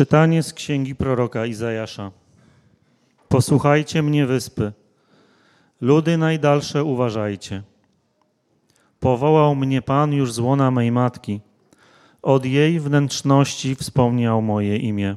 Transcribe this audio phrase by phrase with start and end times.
[0.00, 2.10] Czytanie z księgi proroka Izajasza.
[3.28, 4.72] Posłuchajcie mnie, wyspy.
[5.80, 7.62] Ludy najdalsze uważajcie.
[9.00, 11.40] Powołał mnie Pan już z łona mej matki.
[12.22, 15.16] Od jej wnętrzności wspomniał moje imię.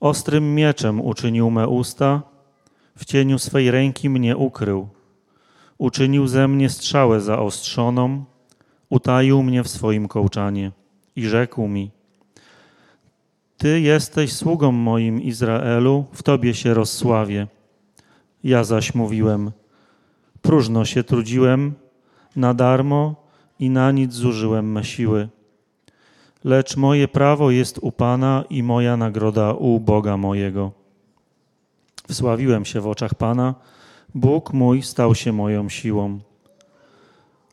[0.00, 2.22] Ostrym mieczem uczynił me usta,
[2.96, 4.88] w cieniu swej ręki mnie ukrył.
[5.78, 8.24] Uczynił ze mnie strzałę zaostrzoną,
[8.88, 10.72] utaił mnie w swoim kołczanie
[11.16, 11.90] i rzekł mi–
[13.62, 17.46] ty jesteś sługą moim Izraelu, w Tobie się rozsławię.
[18.44, 19.50] Ja zaś mówiłem,
[20.42, 21.72] próżno się trudziłem,
[22.36, 23.14] na darmo
[23.58, 25.28] i na nic zużyłem me siły.
[26.44, 30.72] Lecz moje prawo jest u Pana i moja nagroda u Boga mojego.
[32.08, 33.54] Wsławiłem się w oczach Pana,
[34.14, 36.18] Bóg mój stał się moją siłą.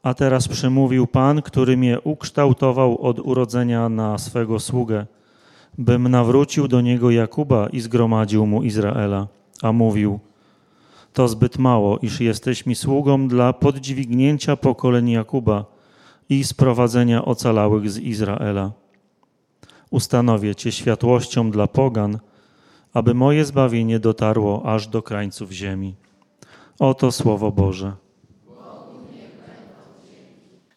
[0.03, 5.05] A teraz przemówił Pan, który mnie ukształtował od urodzenia na swego sługę–
[5.77, 9.27] bym nawrócił do niego Jakuba i zgromadził mu Izraela,
[9.61, 10.19] a mówił:
[11.13, 15.65] To zbyt mało, iż jesteś mi sługą dla podźwignięcia pokoleń Jakuba
[16.29, 18.71] i sprowadzenia ocalałych z Izraela.
[19.89, 22.19] Ustanowię cię światłością dla pogan,
[22.93, 25.95] aby moje zbawienie dotarło aż do krańców ziemi.
[26.79, 27.93] Oto słowo Boże.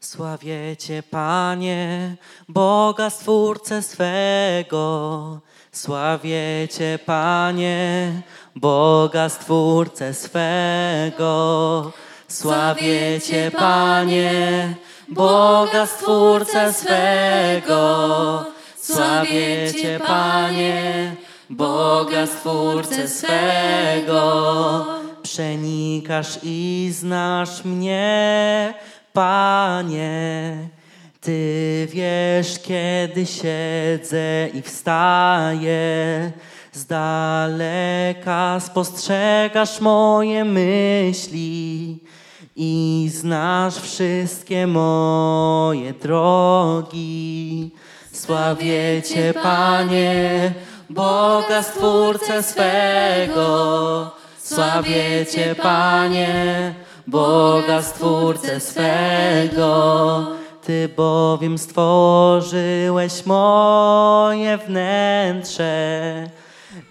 [0.02, 2.16] Sławię Cię, Panie,
[2.48, 5.40] Boga Stwórcę swego.
[5.72, 8.12] Sławię Cię, Panie,
[8.56, 11.92] Boga Stwórcę swego.
[12.28, 14.74] Sławię Cię, Panie,
[15.08, 18.44] Boga Stwórcę swego.
[18.76, 21.16] Sławię Cię, Panie,
[21.50, 24.86] Boga Stwórcę swego.
[25.22, 28.74] Przenikasz i znasz mnie,
[29.12, 30.68] Panie,
[31.20, 36.32] Ty wiesz, kiedy siedzę i wstaję.
[36.72, 41.98] Z daleka spostrzegasz moje myśli
[42.56, 47.70] i znasz wszystkie moje drogi.
[48.12, 50.52] Sławię Cię, Panie,
[50.90, 54.10] Boga Stwórcę swego.
[54.38, 56.74] Sławię Cię, Panie,
[57.06, 60.26] Boga Stwórcę swego.
[60.62, 66.30] Ty bowiem stworzyłeś moje wnętrze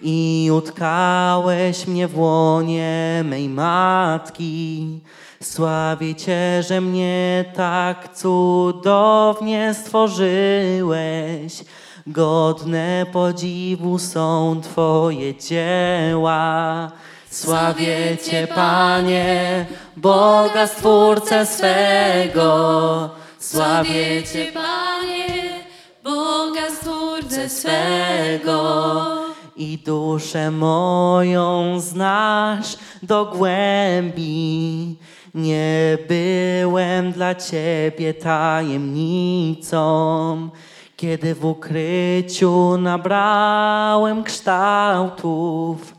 [0.02, 5.00] i utkałeś mnie w łonie mej matki.
[5.42, 11.64] Sławię Cię, że mnie tak cudownie stworzyłeś.
[12.06, 16.90] Godne podziwu są Twoje dzieła.
[17.32, 19.66] Sławię Cię, Panie,
[19.96, 23.10] Boga Stwórcę swego.
[23.38, 25.64] Sławię Cię, Panie,
[26.04, 28.92] Boga Stwórcę swego.
[29.56, 34.96] I duszę moją znasz do głębi.
[35.34, 39.80] Nie byłem dla Ciebie tajemnicą,
[40.96, 45.91] kiedy w ukryciu nabrałem kształtów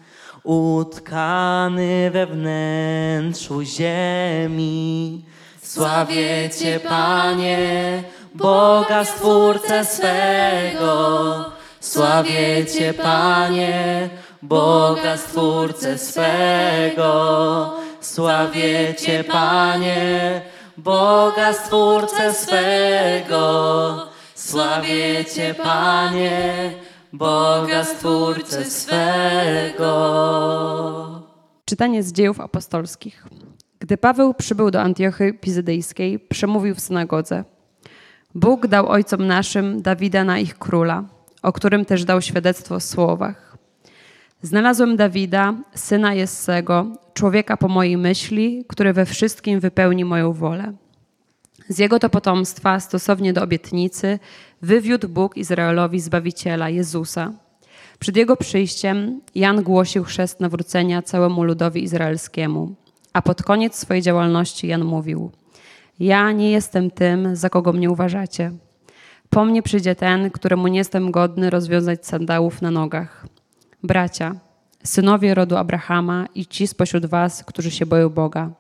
[0.44, 5.24] utkany we wnętrzu ziemi.
[5.62, 8.04] Sławię Cię, Panie,
[8.36, 11.46] Boga Stwórcę swego.
[11.80, 14.09] Sławię Cię, Panie,
[14.42, 17.74] Boga Stwórcę swego.
[18.02, 20.42] Sławię Cię, Panie,
[20.78, 24.08] Boga Stwórcę swego.
[24.36, 26.74] Sławię Cię, Panie,
[27.13, 29.94] Boga Stwórcę swego.
[31.66, 33.25] Czytanie z dziejów apostolskich.
[33.79, 37.44] Gdy Paweł przybył do Antiochy Pizydejskiej, przemówił w synagodze.
[38.35, 41.03] Bóg dał ojcom naszym Dawida na ich króla,
[41.44, 43.57] o którym też dał świadectwo w słowach.
[44.41, 50.74] Znalazłem Dawida, syna Jessego, człowieka po mojej myśli, który we wszystkim wypełni moją wolę.
[51.69, 54.19] Z jego to potomstwa, stosownie do obietnicy,
[54.62, 57.34] wywiódł Bóg Izraelowi Zbawiciela, Jezusa.
[58.00, 62.75] Przed jego przyjściem Jan głosił chrzest nawrócenia całemu ludowi izraelskiemu,
[63.13, 65.31] a pod koniec swojej działalności Jan mówił:
[66.00, 68.51] Ja nie jestem tym, za kogo mnie uważacie.
[69.30, 73.27] Po mnie przyjdzie ten, któremu nie jestem godny rozwiązać sandałów na nogach.
[73.83, 74.36] Bracia,
[74.83, 78.51] synowie rodu Abrahama i ci spośród was, którzy się boją Boga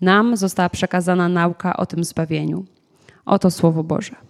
[0.00, 2.64] nam została przekazana nauka o tym zbawieniu.
[3.26, 4.29] Oto Słowo Boże.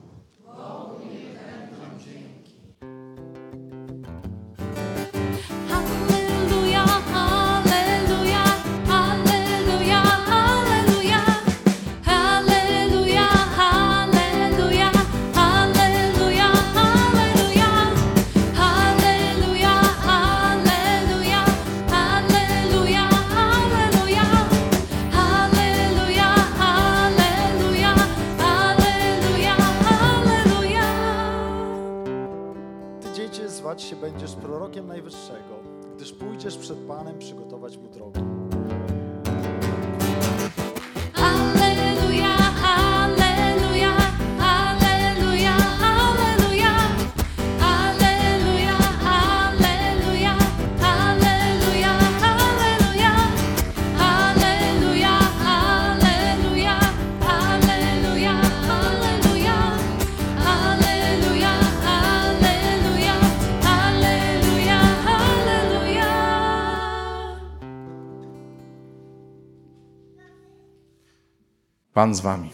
[71.95, 72.51] Pan z wami.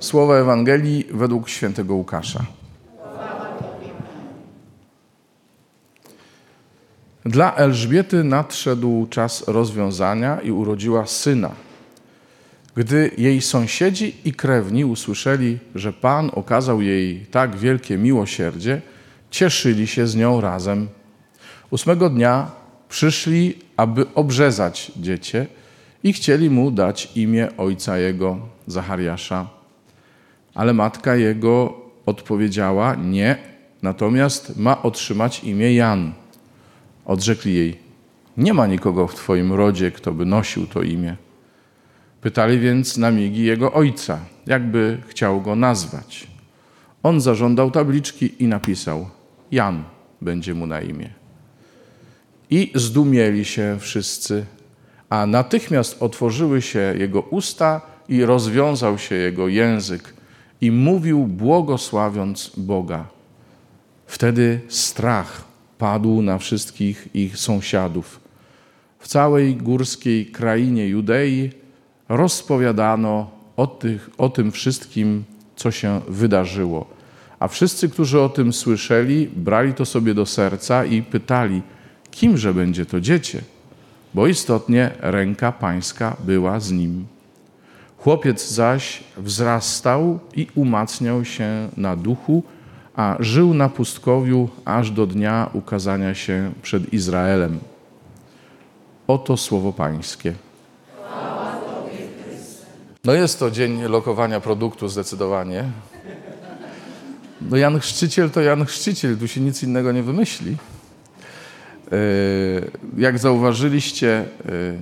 [0.00, 2.44] Słowa Ewangelii według świętego Łukasza.
[7.24, 11.50] Dla Elżbiety nadszedł czas rozwiązania i urodziła syna.
[12.74, 18.82] Gdy jej sąsiedzi i krewni usłyszeli, że Pan okazał jej tak wielkie miłosierdzie,
[19.30, 20.88] cieszyli się z nią razem.
[21.70, 22.50] Ósmego dnia
[22.88, 25.46] przyszli, aby obrzezać dziecię
[26.04, 29.48] i chcieli mu dać imię ojca jego, Zachariasza.
[30.54, 33.38] Ale matka jego odpowiedziała: Nie,
[33.82, 36.12] natomiast ma otrzymać imię Jan.
[37.04, 37.78] Odrzekli jej:
[38.36, 41.16] Nie ma nikogo w twoim rodzie, kto by nosił to imię.
[42.20, 46.26] Pytali więc na migi jego ojca, jakby chciał go nazwać.
[47.02, 49.08] On zażądał tabliczki i napisał:
[49.50, 49.84] Jan
[50.20, 51.10] będzie mu na imię.
[52.50, 54.46] I zdumieli się wszyscy,
[55.12, 60.14] a natychmiast otworzyły się jego usta i rozwiązał się jego język
[60.60, 63.04] i mówił, błogosławiąc Boga.
[64.06, 65.44] Wtedy strach
[65.78, 68.20] padł na wszystkich ich sąsiadów.
[68.98, 71.50] W całej górskiej krainie Judei
[72.08, 75.24] rozpowiadano o, tych, o tym wszystkim,
[75.56, 76.86] co się wydarzyło.
[77.38, 81.62] A wszyscy, którzy o tym słyszeli, brali to sobie do serca i pytali,
[82.10, 83.42] kimże będzie to dziecię?
[84.14, 87.06] Bo istotnie ręka pańska była z nim.
[87.98, 92.42] Chłopiec zaś wzrastał i umacniał się na duchu,
[92.96, 97.58] a żył na pustkowiu aż do dnia ukazania się przed Izraelem.
[99.06, 100.34] Oto słowo Pańskie.
[103.04, 105.64] No jest to dzień lokowania produktu zdecydowanie.
[107.40, 110.56] No Jan Chrzciciel to Jan Chrzciciel, tu się nic innego nie wymyśli.
[111.90, 114.78] Yy, Jak zauważyliście, yy,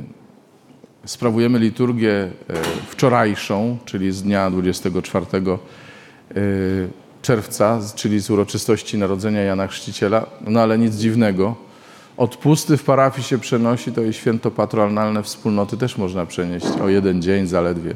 [1.05, 2.55] sprawujemy liturgię yy,
[2.89, 5.27] wczorajszą, czyli z dnia 24
[6.35, 6.89] yy,
[7.23, 11.57] czerwca, czyli z uroczystości Narodzenia Jana Chrzciciela, no ale nic dziwnego.
[12.17, 17.23] Odpusty w parafii się przenosi, to i święto patronatalne wspólnoty też można przenieść o jeden
[17.23, 17.95] dzień zaledwie.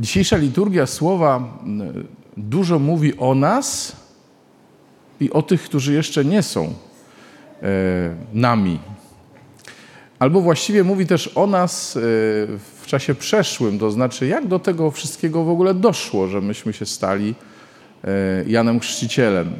[0.00, 1.58] Dzisiejsza liturgia słowa
[2.36, 3.96] dużo mówi o nas
[5.20, 6.72] i o tych, którzy jeszcze nie są e,
[8.32, 8.78] nami.
[10.18, 12.00] Albo właściwie mówi też o nas e,
[12.80, 16.86] w czasie przeszłym, to znaczy jak do tego wszystkiego w ogóle doszło, że myśmy się
[16.86, 17.34] stali
[18.04, 19.52] e, Janem Chrzcicielem.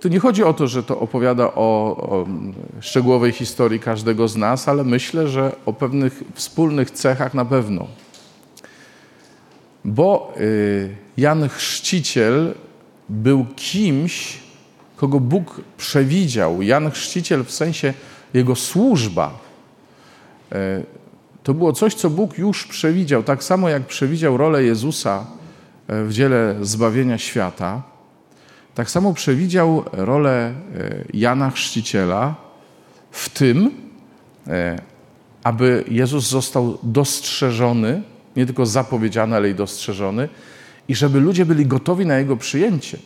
[0.00, 2.26] Tu nie chodzi o to, że to opowiada o, o
[2.80, 7.86] szczegółowej historii każdego z nas, ale myślę, że o pewnych wspólnych cechach na pewno.
[9.84, 12.54] Bo y, Jan Chrzciciel
[13.08, 14.38] był kimś,
[14.96, 16.62] kogo Bóg przewidział.
[16.62, 17.94] Jan Chrzciciel w sensie
[18.34, 19.38] jego służba.
[20.52, 20.84] y,
[21.42, 23.22] To było coś, co Bóg już przewidział.
[23.22, 25.26] Tak samo jak przewidział rolę Jezusa
[25.90, 27.82] y, w dziele zbawienia świata,
[28.74, 32.34] tak samo przewidział rolę y, Jana Chrzciciela
[33.10, 33.70] w tym,
[35.42, 38.02] aby Jezus został dostrzeżony,
[38.36, 40.28] nie tylko zapowiedziany, ale i dostrzeżony,
[40.88, 42.98] i żeby ludzie byli gotowi na jego przyjęcie.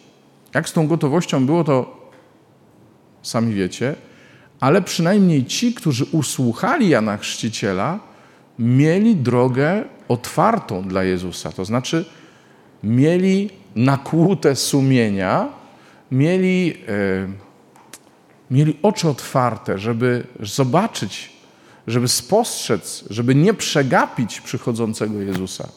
[0.54, 2.00] Jak z tą gotowością było, to
[3.22, 3.94] sami wiecie,
[4.60, 8.00] ale przynajmniej ci, którzy usłuchali Jana Chrzciciela,
[8.58, 11.52] mieli drogę otwartą dla Jezusa.
[11.52, 12.04] To znaczy,
[12.82, 15.48] mieli nakłute sumienia,
[16.10, 17.28] mieli, e,
[18.50, 21.32] mieli oczy otwarte, żeby zobaczyć,
[21.86, 25.68] żeby spostrzec, żeby nie przegapić przychodzącego Jezusa.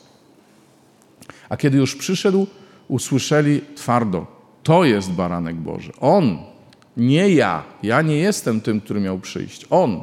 [1.53, 2.47] A kiedy już przyszedł,
[2.87, 4.27] usłyszeli twardo:
[4.63, 5.91] To jest baranek Boży.
[5.99, 6.37] On,
[6.97, 7.63] nie ja.
[7.83, 9.65] Ja nie jestem tym, który miał przyjść.
[9.69, 10.01] On.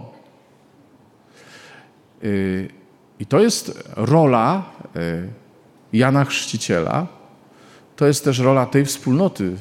[2.23, 2.69] Yy,
[3.19, 4.65] I to jest rola
[4.95, 5.29] yy,
[5.93, 7.07] Jana Chrzciciela.
[7.97, 9.57] To jest też rola tej wspólnoty yy,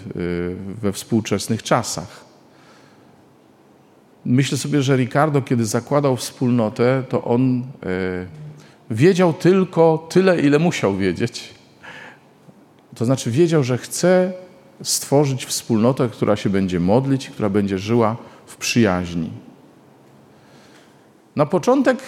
[0.81, 2.25] we współczesnych czasach.
[4.25, 7.63] Myślę sobie, że Ricardo, kiedy zakładał wspólnotę, to on
[8.91, 11.58] wiedział tylko tyle, ile musiał wiedzieć
[12.99, 14.33] To znaczy wiedział, że chce
[14.83, 19.31] stworzyć wspólnotę, która się będzie modlić, która będzie żyła w przyjaźni.
[21.35, 21.99] Na początek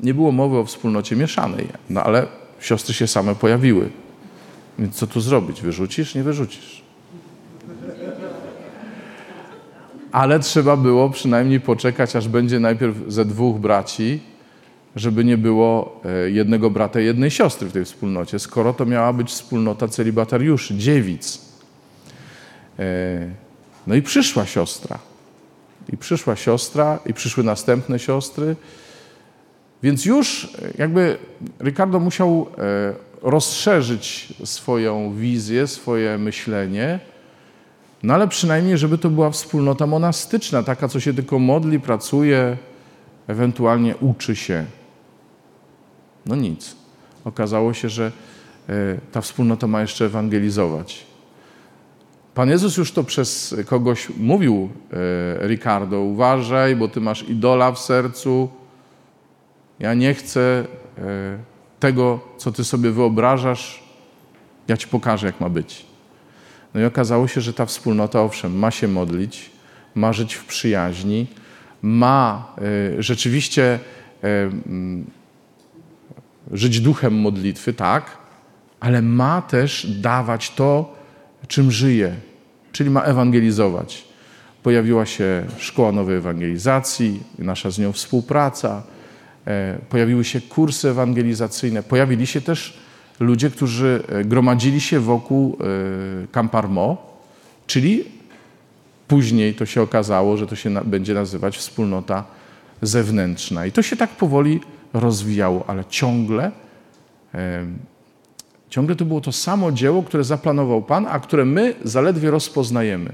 [0.00, 2.26] nie było mowy o wspólnocie mieszanej, no ale
[2.60, 3.90] siostry się same pojawiły.
[4.78, 5.62] Więc co tu zrobić?
[5.62, 6.14] Wyrzucisz?
[6.14, 6.82] Nie wyrzucisz.
[10.12, 14.20] Ale trzeba było przynajmniej poczekać, aż będzie najpierw ze dwóch braci,
[14.98, 19.12] żeby nie było e, jednego brata i jednej siostry w tej wspólnocie, skoro to miała
[19.12, 21.40] być wspólnota celibatariuszy, dziewic.
[22.78, 23.28] E,
[23.86, 24.98] No i przyszła siostra.
[25.92, 28.56] I przyszła siostra, i przyszły następne siostry.
[29.82, 31.18] Więc już e, jakby
[31.60, 32.46] Ricardo musiał
[33.22, 37.00] rozszerzyć swoją wizję, swoje myślenie,
[38.02, 42.56] no ale przynajmniej, żeby to była wspólnota monastyczna, taka, co się tylko modli, pracuje,
[43.26, 44.64] ewentualnie uczy się.
[46.28, 46.76] No nic.
[47.24, 48.12] Okazało się, że
[48.68, 48.72] e,
[49.12, 51.06] ta wspólnota ma jeszcze ewangelizować.
[52.34, 54.68] Pan Jezus już to przez kogoś mówił,
[55.42, 58.48] e, Ricardo, uważaj, bo ty masz idola w sercu.
[59.78, 60.40] Ja nie chcę
[60.98, 61.38] e,
[61.80, 63.82] tego, co ty sobie wyobrażasz.
[64.68, 65.86] Ja ci pokażę, jak ma być.
[66.74, 69.50] No i okazało się, że ta wspólnota, owszem, ma się modlić,
[69.94, 71.26] ma żyć w przyjaźni,
[71.82, 72.54] ma
[72.98, 73.78] rzeczywiście
[76.52, 78.16] żyć duchem modlitwy, tak,
[78.80, 80.94] ale ma też dawać to,
[81.48, 82.14] czym żyje,
[82.72, 84.04] czyli ma ewangelizować.
[84.62, 88.82] Pojawiła się Szkoła Nowej Ewangelizacji, nasza z nią współpraca,
[89.46, 92.78] e, pojawiły się kursy ewangelizacyjne, pojawili się też
[93.20, 97.18] ludzie, którzy e, gromadzili się wokół e, Camparmo,
[97.66, 98.04] czyli
[99.08, 102.24] później to się okazało, że to się będzie nazywać wspólnota
[102.82, 103.66] zewnętrzna.
[103.66, 104.60] I to się tak powoli
[104.92, 106.52] rozwijało, ale ciągle,
[108.68, 113.12] ciągle to było to samo dzieło, które zaplanował Pan, a które my zaledwie rozpoznajemy.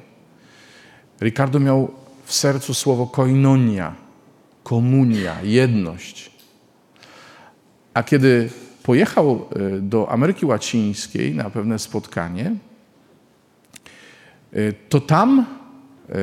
[1.21, 1.90] Ricardo miał
[2.25, 3.95] w sercu słowo koinonia,
[4.62, 6.31] komunia, jedność.
[7.95, 8.50] A kiedy
[8.83, 12.57] pojechał e, do Ameryki Łacińskiej na pewne spotkanie,
[14.52, 15.47] e, to tam
[16.09, 16.14] e,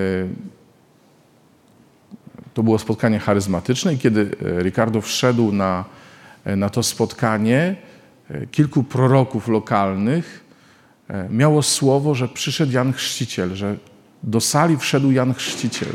[2.54, 5.86] to było spotkanie charyzmatyczne i kiedy Ricardo wszedł na,
[6.46, 7.76] na to spotkanie,
[8.52, 10.46] kilku proroków lokalnych
[11.30, 13.78] miało słowo, że przyszedł Jan Chrzciciel, że
[14.24, 15.94] do sali wszedł Jan Chrzciciel.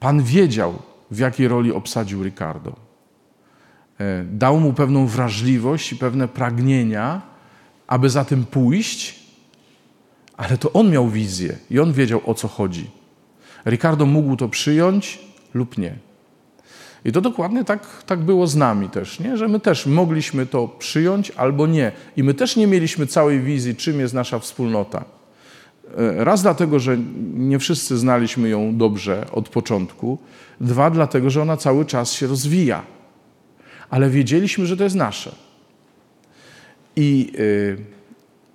[0.00, 2.76] Pan wiedział, w jakiej roli obsadził Ricardo.
[4.24, 7.22] Dał mu pewną wrażliwość i pewne pragnienia,
[7.86, 9.24] aby za tym pójść,
[10.36, 12.90] ale to on miał wizję i on wiedział o co chodzi.
[13.66, 15.18] Ricardo mógł to przyjąć
[15.54, 15.96] lub nie.
[17.04, 19.36] I to dokładnie tak, tak było z nami też, nie?
[19.36, 21.92] że my też mogliśmy to przyjąć albo nie.
[22.16, 25.04] I my też nie mieliśmy całej wizji, czym jest nasza wspólnota.
[26.16, 26.98] Raz dlatego, że
[27.34, 30.18] nie wszyscy znaliśmy ją dobrze od początku.
[30.60, 32.82] Dwa, dlatego, że ona cały czas się rozwija.
[33.90, 35.34] Ale wiedzieliśmy, że to jest nasze.
[36.96, 37.93] I y,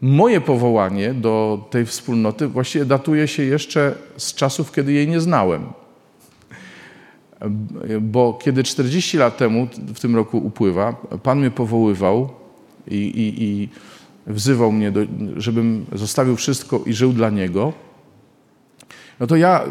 [0.01, 5.65] moje powołanie do tej wspólnoty właściwie datuje się jeszcze z czasów, kiedy jej nie znałem.
[8.01, 12.29] Bo kiedy 40 lat temu, w tym roku upływa, Pan mnie powoływał
[12.87, 13.69] i, i, i
[14.27, 15.01] wzywał mnie, do,
[15.37, 17.73] żebym zostawił wszystko i żył dla Niego,
[19.19, 19.63] no to ja,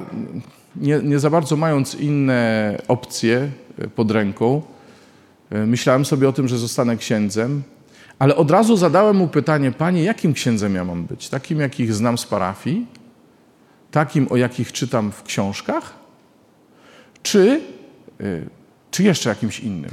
[0.76, 3.50] nie, nie za bardzo mając inne opcje
[3.94, 4.62] pod ręką,
[5.50, 7.62] myślałem sobie o tym, że zostanę księdzem,
[8.18, 11.28] ale od razu zadałem mu pytanie, panie, jakim księdzem ja mam być?
[11.28, 12.86] Takim, jakich znam z parafii?
[13.90, 15.94] Takim, o jakich czytam w książkach?
[17.22, 17.60] Czy,
[18.90, 19.90] czy jeszcze jakimś innym?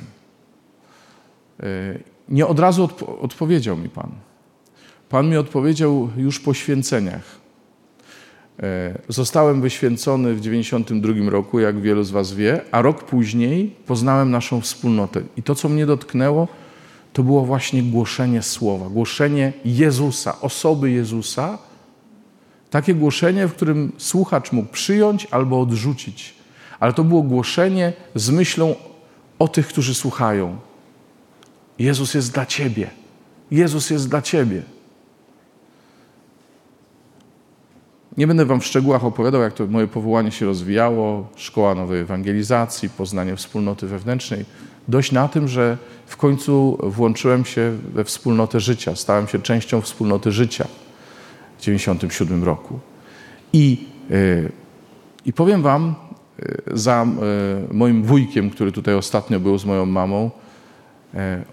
[2.29, 4.11] Nie od razu odpo odpowiedział mi Pan.
[5.09, 7.45] Pan mi odpowiedział już po święceniach.
[9.09, 14.61] Zostałem wyświęcony w 92 roku, jak wielu z Was wie, a rok później poznałem naszą
[14.61, 15.21] wspólnotę.
[15.37, 16.47] I to, co mnie dotknęło,
[17.15, 21.57] to było właśnie głoszenie słowa, głoszenie Jezusa, osoby Jezusa.
[22.69, 26.33] Takie głoszenie, w którym słuchacz mógł przyjąć albo odrzucić.
[26.79, 28.75] Ale to było głoszenie z myślą
[29.39, 30.57] o tych, którzy słuchają.
[31.79, 32.89] Jezus jest dla Ciebie.
[33.51, 34.61] Jezus jest dla Ciebie.
[38.17, 42.89] Nie będę Wam w szczegółach opowiadał, jak to moje powołanie się rozwijało, szkoła nowej ewangelizacji,
[42.89, 44.45] poznanie wspólnoty wewnętrznej.
[44.87, 50.31] Dość na tym, że w końcu włączyłem się we wspólnotę życia, stałem się częścią wspólnoty
[50.31, 50.67] życia
[51.57, 52.79] w 1997 roku.
[53.53, 54.51] I, yy,
[55.25, 55.95] i powiem Wam,
[56.39, 57.07] yy, za
[57.69, 60.31] yy, moim wujkiem, który tutaj ostatnio był z moją mamą,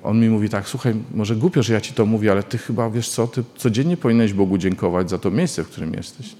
[0.03, 2.91] on mi mówi tak, słuchaj, może głupio, że ja ci to mówię, ale ty chyba,
[2.91, 6.37] wiesz co, ty codziennie powinieneś Bogu dziękować za to miejsce, w którym jesteś.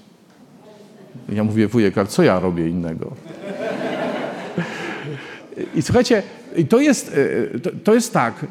[1.29, 3.11] Ja mówię, wujek, ale co ja robię innego?
[5.75, 6.23] I słuchajcie,
[6.57, 7.17] i to jest,
[7.53, 8.45] e, to, to jest tak,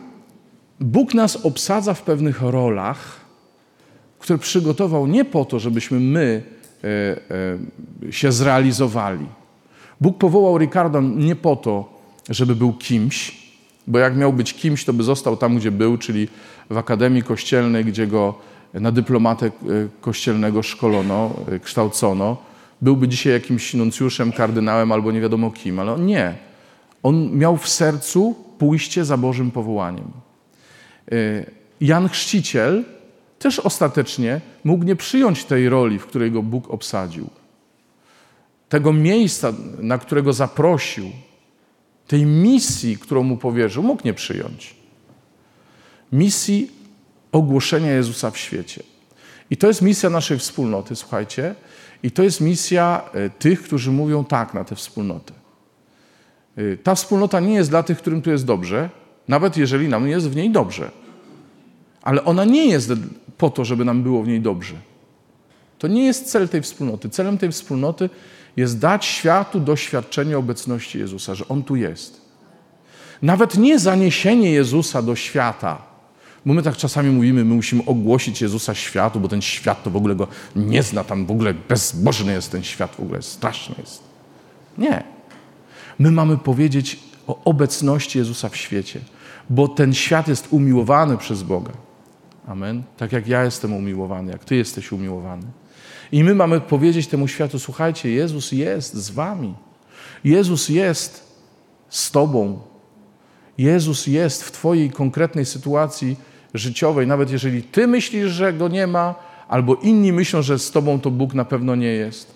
[0.80, 3.20] Bóg nas obsadza w pewnych rolach,
[4.18, 6.42] które przygotował nie po to, żebyśmy my
[6.84, 6.88] e,
[8.08, 9.26] e, się zrealizowali.
[10.00, 13.42] Bóg powołał Ricardo nie po to, żeby był kimś,
[13.86, 16.28] bo jak miał być kimś, to by został tam, gdzie był, czyli
[16.70, 18.34] w Akademii Kościelnej, gdzie go
[18.74, 19.50] na dyplomatę e,
[20.00, 22.36] kościelnego szkolono, e, kształcono.
[22.82, 26.34] Byłby dzisiaj jakimś nuncjuszem, kardynałem albo nie wiadomo kim, ale on nie.
[27.02, 30.10] On miał w sercu pójście za Bożym powołaniem.
[31.12, 31.16] E,
[31.80, 32.84] Jan Chrzciciel
[33.38, 37.30] też ostatecznie mógł nie przyjąć tej roli, w której go Bóg obsadził.
[38.68, 41.10] Tego miejsca, na którego zaprosił,
[42.06, 44.74] tej misji, którą mu powierzył, mógł nie przyjąć.
[46.12, 46.70] Misji
[47.32, 48.82] ogłoszenia Jezusa w świecie.
[49.50, 51.54] I to jest misja naszej wspólnoty, słuchajcie.
[52.02, 55.41] I to jest misja e, tych, którzy mówią tak na tę wspólnotę.
[56.56, 58.90] E, Ta wspólnota nie jest dla tych, którym tu jest dobrze,
[59.28, 60.90] nawet jeżeli nam jest w niej dobrze.
[62.02, 62.92] Ale ona nie jest
[63.38, 64.74] po to, żeby nam było w niej dobrze.
[65.78, 67.08] To nie jest cel tej wspólnoty.
[67.08, 68.10] Celem tej wspólnoty
[68.56, 72.20] jest dać światu doświadczenie obecności Jezusa, że On tu jest.
[73.22, 75.78] Nawet nie zaniesienie Jezusa do świata,
[76.46, 79.96] bo my tak czasami mówimy, my musimy ogłosić Jezusa światu, bo ten świat to w
[79.96, 84.02] ogóle go nie zna, tam w ogóle bezbożny jest ten świat, w ogóle straszny jest.
[84.78, 85.02] Nie.
[85.98, 89.00] My mamy powiedzieć o obecności Jezusa w świecie,
[89.50, 91.72] bo ten świat jest umiłowany przez Boga.
[92.46, 92.82] Amen.
[92.96, 95.42] Tak jak ja jestem umiłowany, jak Ty jesteś umiłowany.
[96.12, 99.54] I my mamy powiedzieć temu światu: słuchajcie, Jezus jest z Wami.
[100.24, 101.32] Jezus jest
[101.88, 102.58] z Tobą.
[103.58, 106.16] Jezus jest w Twojej konkretnej sytuacji
[106.54, 109.14] życiowej, nawet jeżeli Ty myślisz, że Go nie ma,
[109.48, 112.34] albo inni myślą, że z Tobą to Bóg na pewno nie jest.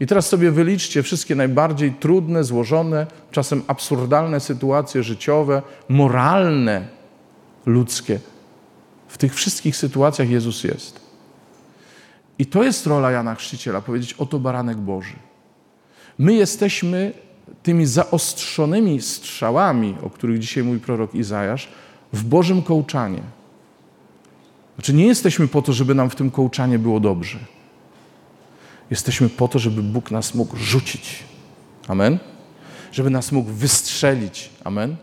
[0.00, 6.88] I teraz sobie wyliczcie wszystkie najbardziej trudne, złożone, czasem absurdalne sytuacje życiowe, moralne,
[7.66, 8.20] ludzkie.
[9.08, 11.00] W tych wszystkich sytuacjach Jezus jest.
[12.38, 15.16] I to jest rola Jana Chrzciciela, powiedzieć oto baranek Boży.
[16.18, 17.12] My jesteśmy
[17.62, 21.68] tymi zaostrzonymi strzałami, o których dzisiaj mówi prorok Izajasz,
[22.12, 23.22] w Bożym kołczanie.
[24.74, 27.38] Znaczy nie jesteśmy po to, żeby nam w tym kołczanie było dobrze.
[28.90, 31.24] Jesteśmy po to, żeby Bóg nas mógł rzucić.
[31.88, 32.18] Amen?
[32.92, 34.50] Żeby nas mógł wystrzelić.
[34.64, 34.96] Amen?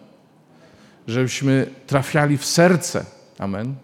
[1.08, 3.06] Żebyśmy trafiali w serce.
[3.40, 3.76] Amen?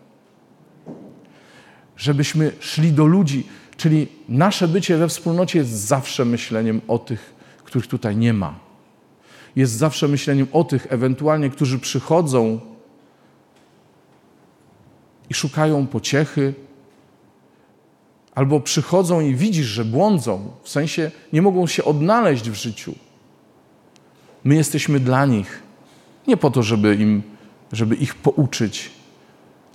[1.98, 3.48] Żebyśmy szli do ludzi.
[3.78, 7.34] Czyli nasze bycie we wspólnocie jest zawsze myśleniem o tych,
[7.64, 8.60] których tutaj nie ma.
[9.56, 12.60] Jest zawsze myśleniem o tych, ewentualnie, którzy przychodzą
[15.30, 16.54] i szukają pociechy,
[18.38, 22.96] albo przychodzą i widzisz, że błądzą, w sensie nie mogą się odnaleźć w życiu.
[24.44, 25.64] My jesteśmy dla nich
[26.28, 27.24] nie po to, żeby, im,
[27.72, 28.92] żeby ich pouczyć,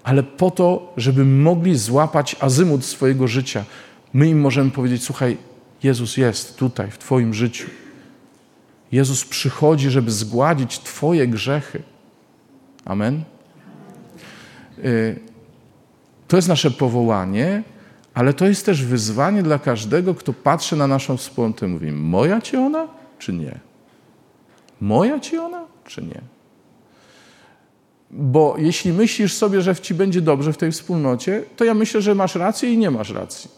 [0.03, 3.65] ale po to, żeby mogli złapać azymut swojego życia.
[4.13, 5.37] My im możemy powiedzieć: Słuchaj,
[5.83, 7.71] Jezus jest tutaj, w Twoim życiu.
[8.93, 11.83] Jezus przychodzi, żeby zgładzić Twoje grzechy.
[12.85, 13.25] Amen.
[14.85, 15.21] Y,
[16.29, 17.63] To jest nasze powołanie,
[18.15, 22.41] ale to jest też wyzwanie dla każdego, kto patrzy na naszą wspólnotę i mówi: Moja
[22.41, 23.59] ci ona, czy nie?
[24.81, 26.21] Moja ci ona, czy nie?
[28.11, 32.15] Bo jeśli myślisz sobie, że ci będzie dobrze w tej wspólnocie, to ja myślę, że
[32.15, 33.51] masz rację i nie masz racji.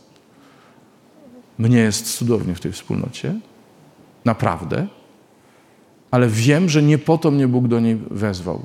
[1.59, 3.35] Mnie jest cudownie w tej wspólnocie,
[4.25, 4.87] naprawdę,
[6.11, 8.64] ale wiem, że nie po to mnie Bóg do niej wezwał.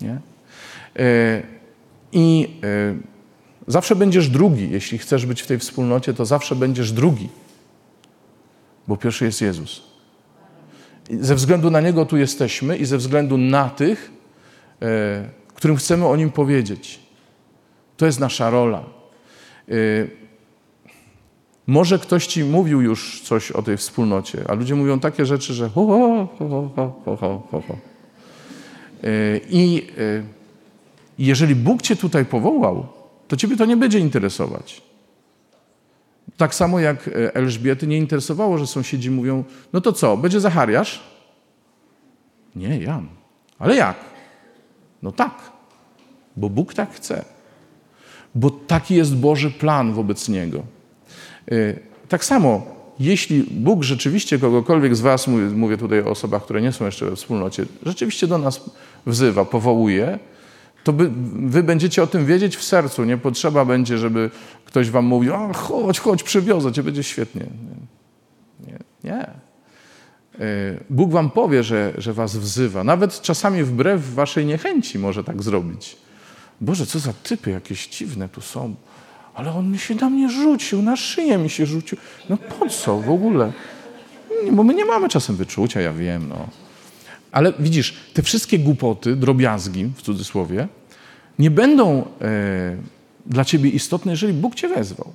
[0.00, 0.20] Nie?
[0.96, 1.42] E,
[2.12, 3.15] I e,
[3.66, 4.70] zawsze będziesz drugi.
[4.70, 7.28] Jeśli chcesz być w tej wspólnocie, to zawsze będziesz drugi,
[8.88, 9.82] bo pierwszy jest Jezus.
[11.10, 14.10] I ze względu na Niego tu jesteśmy i ze względu na tych,
[14.82, 17.00] e, którym chcemy o Nim powiedzieć.
[17.96, 18.84] To jest nasza rola.
[19.68, 19.72] E,
[21.66, 25.68] Może ktoś ci mówił już coś o tej wspólnocie, a ludzie mówią takie rzeczy, że
[25.68, 27.16] ho, ho, ho, ho, ho,
[27.50, 27.76] ho, ho.
[29.04, 30.22] E, I e,
[31.18, 32.86] jeżeli Bóg cię tutaj powołał,
[33.28, 34.82] to ciebie to nie będzie interesować.
[36.36, 41.00] Tak samo jak e, Elżbiety nie interesowało, że sąsiedzi mówią, no to co, będzie Zachariasz?
[42.56, 43.08] Nie, Jan.
[43.58, 43.96] Ale jak?
[45.02, 45.32] No tak,
[46.36, 47.24] bo Bóg tak chce.
[48.34, 50.62] Bo taki jest Boży plan wobec Niego.
[51.52, 52.62] Y, Tak samo,
[53.00, 57.16] jeśli Bóg rzeczywiście kogokolwiek z Was, mówię tutaj o osobach, które nie są jeszcze we
[57.16, 58.60] wspólnocie, rzeczywiście do nas
[59.06, 60.18] wzywa, powołuje,
[60.86, 63.04] to by, wy będziecie o tym wiedzieć w sercu.
[63.04, 64.30] Nie potrzeba będzie, żeby
[64.64, 67.46] ktoś wam mówił, a chodź, chodź, przywiozę cię, będzie świetnie.
[68.66, 68.78] Nie.
[69.04, 69.30] nie.
[70.40, 72.84] Y, Bóg wam powie, że, że was wzywa.
[72.84, 75.96] Nawet czasami wbrew waszej niechęci może tak zrobić.
[76.60, 78.74] Boże, co za typy jakieś dziwne tu są.
[79.34, 81.98] Ale on mi się na mnie rzucił, na szyję mi się rzucił.
[82.28, 83.52] No po co w ogóle?
[84.52, 86.48] Bo my nie mamy czasem wyczucia, ja wiem, no.
[87.32, 90.68] Ale widzisz, te wszystkie głupoty, drobiazgi, w cudzysłowie,
[91.38, 92.76] nie będą e,
[93.26, 95.12] dla ciebie istotne, jeżeli Bóg cię wezwał.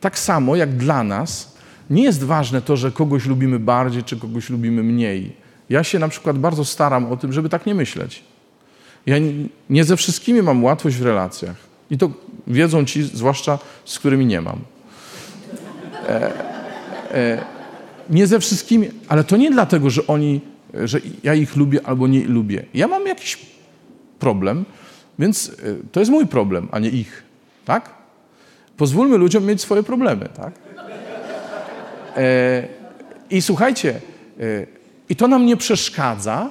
[0.00, 1.56] Tak samo jak dla nas
[1.90, 5.32] nie jest ważne to, że kogoś lubimy bardziej, czy kogoś lubimy mniej.
[5.70, 8.22] Ja się na przykład bardzo staram o tym, żeby tak nie myśleć.
[9.06, 9.16] Ja
[9.70, 11.56] nie- ze wszystkimi mam łatwość w relacjach.
[11.90, 12.10] I to
[12.46, 14.58] wiedzą ci, zwłaszcza z którymi nie mam.
[16.08, 16.32] E,
[17.14, 17.44] e,
[18.10, 20.40] nie ze wszystkimi, ale to nie dlatego, że oni,
[20.84, 22.64] że ja ich lubię albo nie lubię.
[22.74, 23.38] Ja mam jakiś
[24.18, 24.64] problem,
[25.18, 25.52] więc e,
[25.92, 27.22] to jest mój problem, a nie ich.
[27.64, 27.90] Tak?
[28.76, 30.52] Pozwólmy ludziom mieć swoje problemy, tak?
[32.16, 32.68] E,
[33.30, 34.00] I słuchajcie,
[34.40, 34.66] e,
[35.08, 36.50] i to nam nie przeszkadza,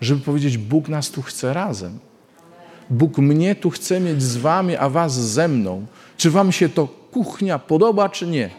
[0.00, 1.98] żeby powiedzieć, Bóg nas tu chce razem.
[2.90, 5.86] Bóg mnie tu chce mieć z wami, a was ze mną.
[6.16, 8.50] Czy wam się to kuchnia podoba, czy nie?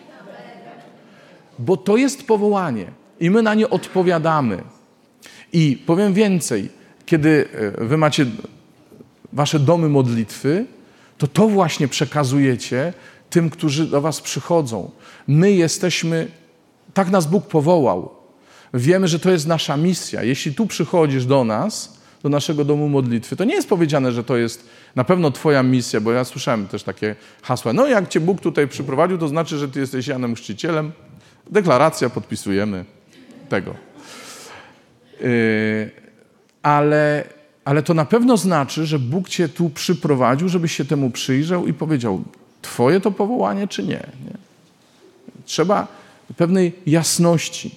[1.59, 2.85] Bo to jest powołanie
[3.19, 4.63] i my na nie odpowiadamy.
[5.53, 6.69] I powiem więcej,
[7.05, 7.47] kiedy
[7.79, 8.25] e, wy macie
[9.33, 10.65] wasze domy modlitwy,
[11.17, 12.93] to to właśnie przekazujecie
[13.29, 14.91] tym, którzy do was przychodzą.
[15.27, 16.27] My jesteśmy,
[16.93, 18.09] tak nas Bóg powołał.
[18.73, 20.23] Wiemy, że to jest nasza misja.
[20.23, 24.37] Jeśli tu przychodzisz do nas, do naszego domu modlitwy, to nie jest powiedziane, że to
[24.37, 27.73] jest na pewno twoja misja, bo ja słyszałem też takie hasła.
[27.73, 30.91] No jak cię Bóg tutaj przyprowadził, to znaczy, że ty jesteś Janem Chrzcicielem.
[31.51, 32.85] Deklaracja, podpisujemy
[33.49, 33.90] tego.
[35.21, 35.91] Yy,
[36.63, 37.23] ale,
[37.65, 41.73] ale to na pewno znaczy, że Bóg cię tu przyprowadził, żebyś się temu przyjrzał i
[41.73, 42.23] powiedział,
[42.61, 44.07] twoje to powołanie, czy nie.
[44.25, 44.37] nie?
[45.45, 45.87] Trzeba
[46.37, 47.71] pewnej jasności.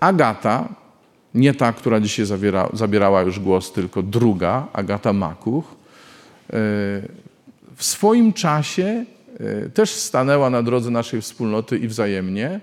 [0.00, 0.68] Agata,
[1.34, 6.58] nie ta, która dzisiaj zabiera, zabierała już głos, tylko druga, Agata Makuch, yy,
[7.76, 9.04] w swoim czasie
[9.40, 12.60] yy, też stanęła na drodze naszej wspólnoty i wzajemnie.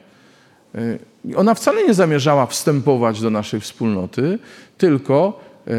[1.36, 4.40] Ona wcale nie zamierzała wstępować do naszej wspólnoty,
[4.78, 5.74] tylko yy,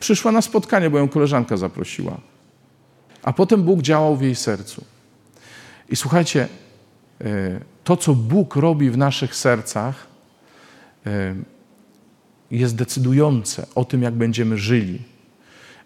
[0.00, 2.20] przyszła na spotkanie, bo ją koleżanka zaprosiła.
[3.22, 4.84] A potem Bóg działał w jej sercu.
[5.88, 6.48] I słuchajcie,
[7.20, 7.26] yy,
[7.84, 10.06] to, co Bóg robi w naszych sercach,
[11.04, 11.12] yy,
[12.50, 14.98] jest decydujące o tym, jak będziemy żyli.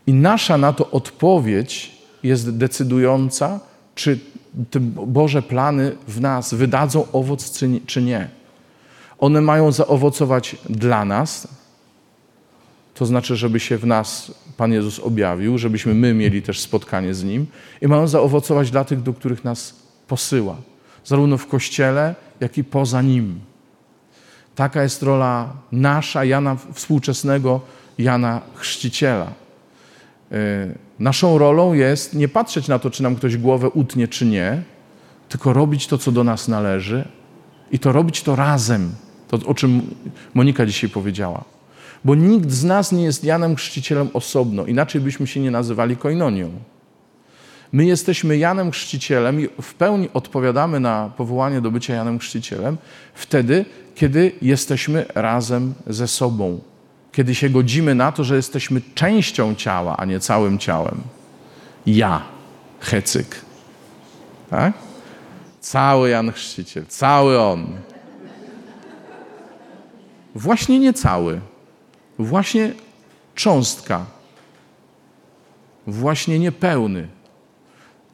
[0.06, 3.60] I nasza na to odpowiedź jest decydująca,
[3.94, 4.18] czy
[4.70, 8.39] te Boże plany w nas wydadzą owoc, czy nie.
[9.20, 11.48] One mają zaowocować dla nas,
[12.94, 17.24] to znaczy, żeby się w nas Pan Jezus objawił, żebyśmy my mieli też spotkanie z
[17.24, 17.46] Nim
[17.80, 19.74] i mają zaowocować dla tych, do których nas
[20.08, 20.56] posyła,
[21.04, 23.40] zarówno w Kościele, jak i poza Nim.
[24.54, 27.60] Taka jest rola nasza, Jana współczesnego
[27.98, 29.32] Jana Chrzciciela.
[30.30, 30.38] Yy,
[30.98, 34.62] Naszą rolą jest nie patrzeć na to, czy nam ktoś głowę utnie, czy nie,
[35.28, 37.08] tylko robić to, co do nas należy
[37.70, 38.92] i to robić to razem.
[39.30, 39.82] To, o czym
[40.34, 41.44] Monika dzisiaj powiedziała.
[42.04, 46.50] Bo nikt z nas nie jest Janem Chrzcicielem osobno, inaczej byśmy się nie nazywali koinonią.
[47.72, 52.76] My jesteśmy Janem Chrzcicielem i w pełni odpowiadamy na powołanie do bycia Janem Chrzcicielem
[53.14, 53.64] wtedy,
[53.94, 56.60] kiedy jesteśmy razem ze sobą.
[57.12, 61.00] Kiedy się godzimy na to, że jesteśmy częścią ciała, a nie całym ciałem.
[61.86, 62.22] Ja,
[62.80, 63.40] Hecyk.
[64.50, 64.72] Tak?
[65.60, 67.66] Cały Jan Chrzciciel, cały on.
[70.34, 71.40] Właśnie nie cały.
[72.18, 72.72] Właśnie
[73.34, 74.06] cząstka.
[75.86, 77.08] Właśnie niepełny.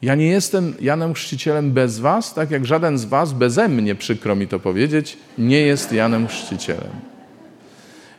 [0.01, 4.35] Ja nie jestem Janem Chrzcicielem bez was, tak jak żaden z was beze mnie, przykro
[4.35, 6.91] mi to powiedzieć, nie jest Janem Chrzcicielem.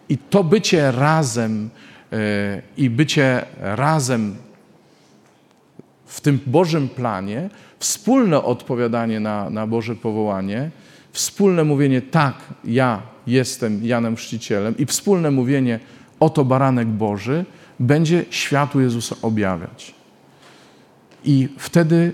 [0.08, 1.70] I to bycie razem
[2.12, 4.36] e, i bycie razem
[6.06, 10.70] w tym Bożym planie, wspólne odpowiadanie na, na Boże powołanie,
[11.12, 12.34] wspólne mówienie tak,
[12.64, 15.80] ja jestem Janem Chrzcicielem i wspólne mówienie
[16.20, 17.44] oto baranek Boży
[17.80, 19.94] będzie światu Jezusa objawiać.
[21.24, 22.12] I wtedy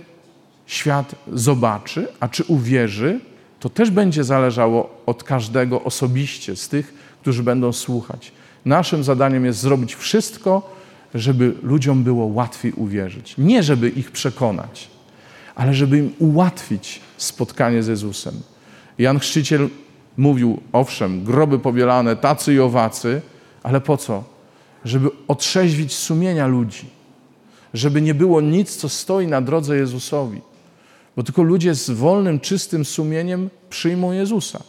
[0.66, 3.20] świat zobaczy, a czy uwierzy,
[3.60, 8.32] to też będzie zależało od każdego osobiście, z tych, którzy będą słuchać.
[8.64, 10.74] Naszym zadaniem jest zrobić wszystko,
[11.14, 13.34] żeby ludziom było łatwiej uwierzyć.
[13.38, 14.88] Nie żeby ich przekonać,
[15.54, 18.34] ale żeby im ułatwić spotkanie z Jezusem.
[18.98, 19.68] Jan Chrzciciel
[20.16, 23.22] mówił, owszem, groby pobielane, tacy i owacy,
[23.62, 24.34] ale po co?
[24.84, 26.86] żeby otrzeźwić sumienia ludzi,
[27.74, 30.40] żeby nie było nic, co stoi na drodze Jezusowi,
[31.16, 34.62] bo tylko ludzie z wolnym, czystym sumieniem przyjmą Jezusa.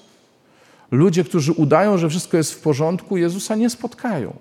[0.91, 4.33] Ludzie, którzy udają, że wszystko jest w porządku, Jezusa nie spotkają.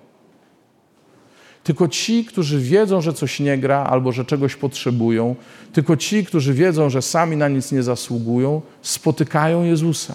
[1.65, 5.37] Tylko ci, którzy wiedzą, że coś nie gra albo że czegoś potrzebują,
[5.73, 10.15] tylko ci, którzy wiedzą, że sami na nic nie zasługują, spotykają Jezusa.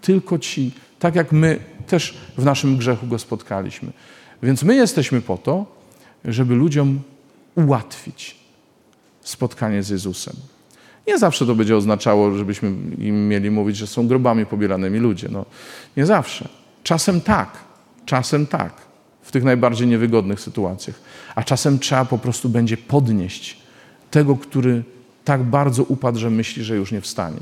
[0.00, 3.92] Tylko ci, tak jak my też w naszym grzechu go spotkaliśmy.
[4.42, 5.66] Więc my jesteśmy po to,
[6.24, 7.00] żeby ludziom
[7.54, 8.36] ułatwić
[9.20, 10.34] spotkanie z Jezusem.
[11.06, 15.28] Nie zawsze to będzie oznaczało, żebyśmy im mieli mówić, że są grobami pobieranymi ludzie.
[15.30, 15.44] No,
[15.96, 16.48] nie zawsze.
[16.82, 17.58] Czasem tak,
[18.06, 18.72] czasem tak,
[19.22, 21.00] w tych najbardziej niewygodnych sytuacjach.
[21.34, 23.58] A czasem trzeba po prostu będzie podnieść
[24.10, 24.82] tego, który
[25.24, 27.40] tak bardzo upadł, że myśli, że już nie wstanie.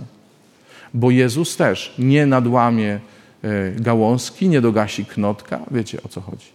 [0.95, 3.01] Bo Jezus też nie nadłamie
[3.43, 5.61] e, gałązki, nie dogasi knotka.
[5.71, 6.47] Wiecie o co chodzi.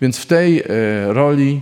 [0.00, 0.64] Więc w tej e,
[1.12, 1.60] roli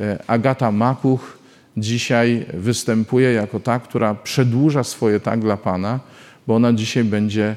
[0.00, 1.38] e, Agata Makuch
[1.76, 6.00] dzisiaj występuje jako ta, która przedłuża swoje tak dla Pana,
[6.46, 7.56] bo ona dzisiaj będzie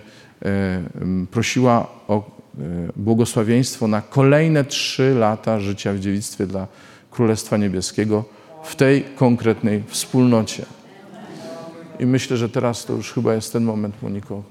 [1.32, 2.32] prosiła o
[2.96, 6.68] błogosławieństwo na kolejne trzy lata życia w dziewictwie dla
[7.12, 8.26] Królestwa Niebieskiego
[8.64, 10.66] w tej konkretnej wspólnocie.
[12.00, 14.44] I myślę, że teraz to już chyba jest ten moment, Moniko,